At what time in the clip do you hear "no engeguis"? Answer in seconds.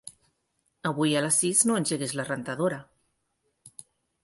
1.69-2.17